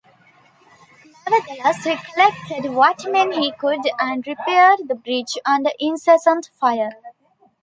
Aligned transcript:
Nevertheless, 1.29 1.83
he 1.83 1.95
collected 1.95 2.71
what 2.73 3.05
men 3.07 3.33
he 3.33 3.51
could 3.51 3.81
and 3.99 4.25
repaired 4.25 4.87
the 4.87 4.95
bridge, 4.95 5.37
under 5.45 5.69
incessant 5.79 6.49
fire. 6.59 6.89